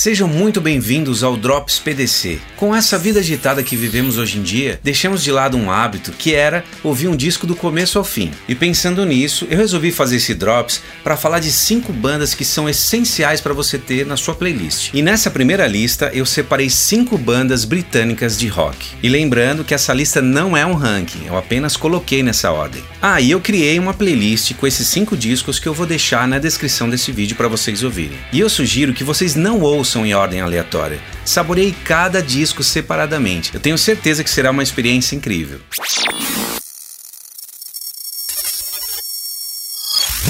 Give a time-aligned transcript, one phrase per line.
[0.00, 2.40] Sejam muito bem-vindos ao Drops PDC.
[2.56, 6.34] Com essa vida agitada que vivemos hoje em dia, deixamos de lado um hábito que
[6.34, 8.30] era ouvir um disco do começo ao fim.
[8.48, 12.66] E pensando nisso, eu resolvi fazer esse Drops para falar de cinco bandas que são
[12.66, 14.88] essenciais para você ter na sua playlist.
[14.94, 18.78] E nessa primeira lista eu separei cinco bandas britânicas de rock.
[19.02, 22.82] E lembrando que essa lista não é um ranking, eu apenas coloquei nessa ordem.
[23.02, 26.38] Ah, e eu criei uma playlist com esses cinco discos que eu vou deixar na
[26.38, 28.18] descrição desse vídeo para vocês ouvirem.
[28.32, 30.98] E eu sugiro que vocês não ouçam em ordem aleatória.
[31.24, 33.54] Saboreie cada disco separadamente.
[33.54, 35.60] Eu tenho certeza que será uma experiência incrível.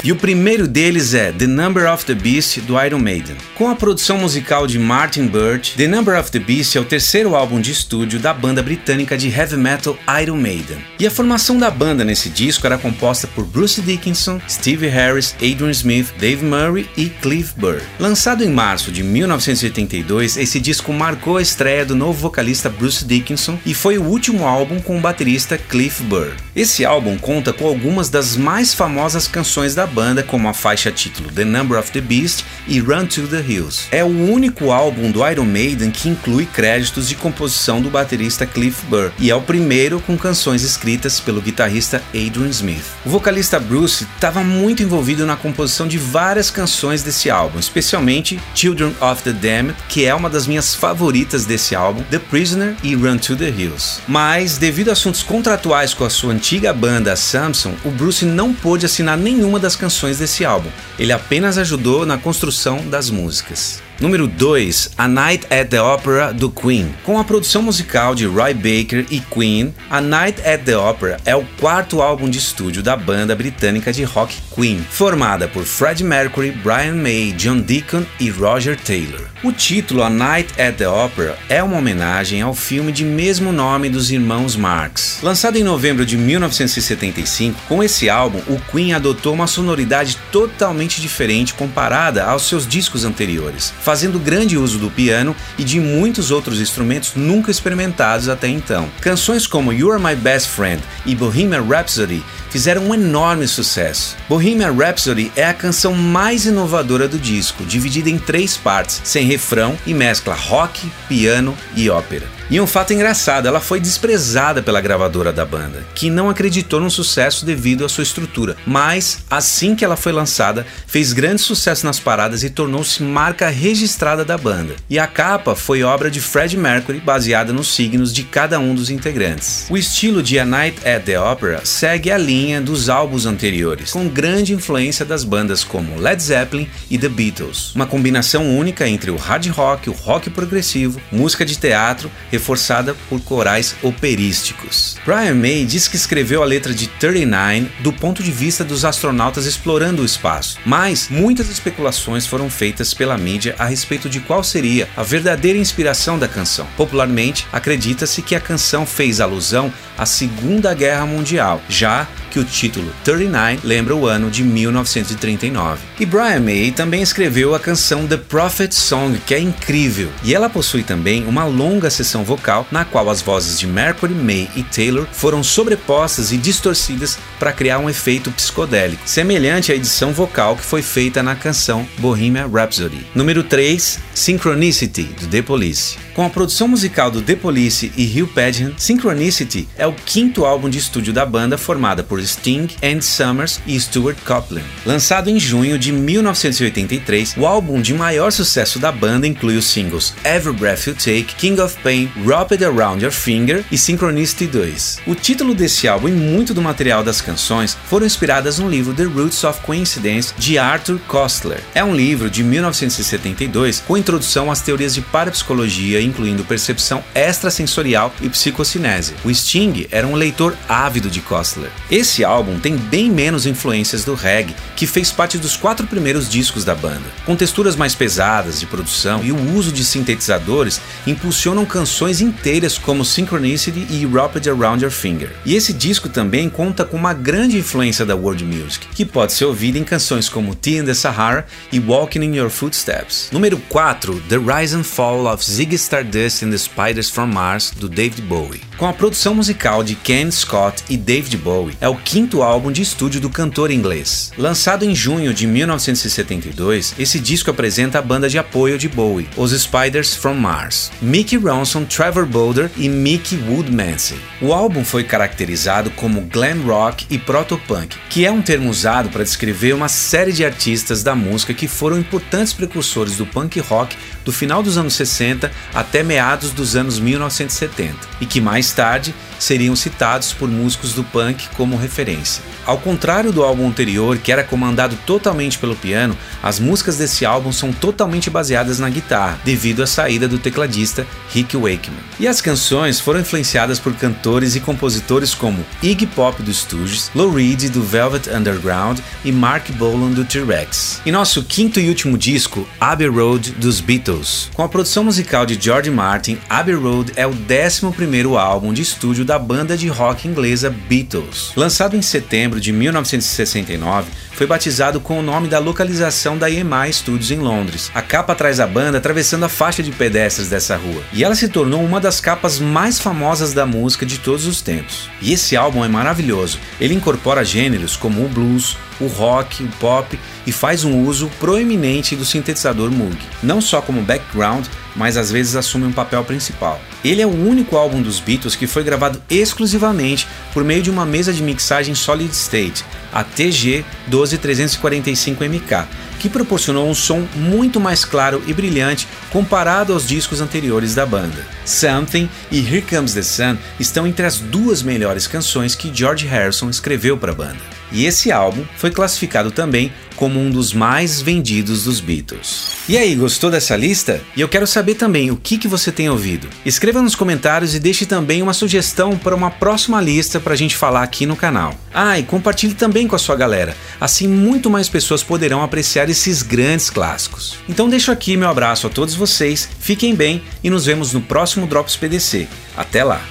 [0.02, 3.36] E o primeiro deles é The Number of the Beast do Iron Maiden.
[3.54, 7.34] Com a produção musical de Martin Birch, The Number of the Beast é o terceiro
[7.34, 10.78] álbum de estúdio da banda britânica de heavy metal Iron Maiden.
[10.98, 15.70] E a formação da banda nesse disco era composta por Bruce Dickinson, Steve Harris, Adrian
[15.70, 17.82] Smith, Dave Murray e Cliff Burr.
[17.98, 23.58] Lançado em março de 1982, esse disco marcou a estreia do novo vocalista Bruce Dickinson
[23.66, 26.32] e foi o último álbum com o baterista Cliff Burr.
[26.56, 31.30] Esse álbum conta com algumas das mais famosas canções da banda, como a faixa título
[31.30, 33.88] The Number of the Beast e Run to the Hills.
[33.91, 38.86] É o único álbum do Iron Maiden que inclui créditos de composição do baterista Cliff
[38.86, 42.84] Burr e é o primeiro com canções escritas pelo guitarrista Adrian Smith.
[43.05, 48.94] O vocalista Bruce estava muito envolvido na composição de várias canções desse álbum, especialmente Children
[49.00, 53.19] of the Damned, que é uma das minhas favoritas desse álbum, The Prisoner e Run
[53.19, 54.00] to the Hills.
[54.06, 58.86] Mas, devido a assuntos contratuais com a sua antiga banda Samson, o Bruce não pôde
[58.86, 60.69] assinar nenhuma das canções desse álbum.
[60.98, 63.83] Ele apenas ajudou na construção das músicas.
[64.01, 66.95] Número 2, A Night at the Opera do Queen.
[67.05, 71.37] Com a produção musical de Roy Baker e Queen, A Night at the Opera é
[71.37, 76.51] o quarto álbum de estúdio da banda britânica de rock Queen, formada por Freddie Mercury,
[76.51, 79.28] Brian May, John Deacon e Roger Taylor.
[79.45, 83.91] O título A Night at the Opera é uma homenagem ao filme de mesmo nome
[83.91, 85.19] dos irmãos Marx.
[85.23, 91.53] Lançado em novembro de 1975, com esse álbum, o Queen adotou uma sonoridade totalmente diferente
[91.53, 97.15] comparada aos seus discos anteriores fazendo grande uso do piano e de muitos outros instrumentos
[97.17, 98.89] nunca experimentados até então.
[99.01, 104.17] Canções como You Are My Best Friend e Bohemian Rhapsody fizeram um enorme sucesso.
[104.28, 109.77] Bohemian Rhapsody é a canção mais inovadora do disco, dividida em três partes, sem refrão
[109.84, 112.27] e mescla rock, piano e ópera.
[112.51, 116.91] E um fato engraçado, ela foi desprezada pela gravadora da banda, que não acreditou no
[116.91, 122.01] sucesso devido à sua estrutura, mas assim que ela foi lançada, fez grande sucesso nas
[122.01, 123.79] paradas e tornou-se marca registrada
[124.24, 124.76] da banda.
[124.88, 128.91] E a capa foi obra de Freddie Mercury, baseada nos signos de cada um dos
[128.91, 129.66] integrantes.
[129.70, 134.08] O estilo de A Night at the Opera segue a linha dos álbuns anteriores, com
[134.08, 137.74] grande influência das bandas como Led Zeppelin e The Beatles.
[137.74, 143.20] Uma combinação única entre o hard rock, o rock progressivo, música de teatro, reforçada por
[143.20, 144.97] corais operísticos.
[145.04, 149.47] Brian May diz que escreveu a letra de 39 do ponto de vista dos astronautas
[149.47, 154.88] explorando o espaço, mas muitas especulações foram feitas pela mídia a respeito de qual seria
[154.97, 156.66] a verdadeira inspiração da canção.
[156.76, 162.92] Popularmente, acredita-se que a canção fez alusão à Segunda Guerra Mundial, já que o título
[163.04, 165.80] 39 lembra o ano de 1939.
[165.98, 170.48] E Brian May também escreveu a canção The Prophet Song, que é incrível, e ela
[170.48, 175.06] possui também uma longa sessão vocal na qual as vozes de Mercury, May e Taylor
[175.12, 180.82] foram sobrepostas e distorcidas para criar um efeito psicodélico, semelhante à edição vocal que foi
[180.82, 183.06] feita na canção Bohemian Rhapsody.
[183.14, 185.97] Número 3, Synchronicity, do The Police.
[186.15, 190.69] Com a produção musical do The Police e Hugh Padgham, Synchronicity é o quinto álbum
[190.69, 194.66] de estúdio da banda formada por Sting, Andy Summers e Stuart Copeland.
[194.84, 200.12] Lançado em junho de 1983, o álbum de maior sucesso da banda inclui os singles
[200.25, 205.00] Every Breath You Take, King of Pain, Wrap It Around Your Finger e Synchronicity 2.
[205.06, 209.04] O título desse álbum e muito do material das canções foram inspiradas no livro The
[209.04, 211.62] Roots of Coincidence de Arthur Koestler.
[211.72, 218.28] É um livro de 1972 com introdução às teorias de parapsicologia, incluindo percepção extrasensorial e
[218.28, 219.14] psicocinese.
[219.24, 221.70] O Sting era um leitor ávido de Koestler.
[221.91, 226.64] Esse álbum tem bem menos influências do reggae, que fez parte dos quatro primeiros discos
[226.64, 227.04] da banda.
[227.26, 233.04] Com texturas mais pesadas de produção e o uso de sintetizadores, impulsionam canções inteiras como
[233.04, 235.30] Synchronicity e Wrapped Around Your Finger.
[235.44, 239.44] E esse disco também conta com uma grande influência da world music, que pode ser
[239.44, 243.28] ouvida em canções como Tea in the Sahara e Walking in Your Footsteps.
[243.32, 247.89] Número 4, The Rise and Fall of Ziggy Stardust and the Spiders from Mars, do
[247.89, 248.63] David Bowie.
[248.78, 252.81] Com a produção musical de Ken Scott e David Bowie, é o quinto álbum de
[252.81, 254.33] estúdio do cantor inglês.
[254.39, 259.50] Lançado em junho de 1972, esse disco apresenta a banda de apoio de Bowie, os
[259.50, 264.19] Spiders from Mars, Mickey Ronson, Trevor Boulder e Mickey Woodmansey.
[264.40, 269.25] O álbum foi caracterizado como glam rock e proto-punk, que é um termo usado para
[269.25, 274.33] descrever uma série de artistas da música que foram importantes precursores do punk rock do
[274.33, 280.35] final dos anos 60 até meados dos anos 1970, e que mais tarde seriam citados
[280.35, 282.42] por músicos do punk como referência.
[282.66, 287.50] Ao contrário do álbum anterior, que era comandado totalmente pelo piano, as músicas desse álbum
[287.50, 291.99] são totalmente baseadas na guitarra, devido à saída do tecladista Rick Wakeman.
[292.18, 297.33] E as canções foram influenciadas por cantores e compositores como Iggy Pop do Stooges, Lou
[297.33, 301.00] Reed do Velvet Underground e Mark Bolan do T-Rex.
[301.06, 304.50] E nosso quinto e último disco, Abbey Road dos Beatles.
[304.52, 308.83] Com a produção musical de George Martin, Abbey Road é o 11 primeiro álbum de
[308.83, 311.52] estúdio da banda de rock inglesa Beatles.
[311.55, 317.31] Lançado em setembro de 1969, foi batizado com o nome da localização da EMI Studios
[317.31, 317.90] em Londres.
[317.95, 321.47] A capa traz a banda atravessando a faixa de pedestres dessa rua, e ela se
[321.47, 325.11] tornou uma das capas mais famosas da música de todos os tempos.
[325.21, 326.59] E esse álbum é maravilhoso.
[326.81, 332.16] Ele incorpora gêneros como o blues, o rock, o pop e faz um uso proeminente
[332.16, 336.81] do sintetizador Moog, não só como background, mas às vezes assume um papel principal.
[337.04, 341.07] Ele é o único álbum dos Beatles que foi gravado exclusivamente por meio de uma
[341.07, 345.87] mesa de mixagem Solid State, a TG 12345MK,
[346.18, 351.47] que proporcionou um som muito mais claro e brilhante comparado aos discos anteriores da banda.
[351.64, 356.68] Something e Here Comes the Sun estão entre as duas melhores canções que George Harrison
[356.68, 357.80] escreveu para a banda.
[357.92, 362.73] E esse álbum foi classificado também como um dos mais vendidos dos Beatles.
[362.87, 364.21] E aí, gostou dessa lista?
[364.37, 366.47] E eu quero saber também o que, que você tem ouvido.
[366.62, 370.76] Escreva nos comentários e deixe também uma sugestão para uma próxima lista para a gente
[370.76, 371.75] falar aqui no canal.
[371.95, 376.43] Ah, e compartilhe também com a sua galera, assim muito mais pessoas poderão apreciar esses
[376.43, 377.57] grandes clássicos.
[377.67, 381.67] Então deixo aqui meu abraço a todos vocês, fiquem bem e nos vemos no próximo
[381.67, 382.47] Drops PDC.
[382.76, 383.23] Até lá!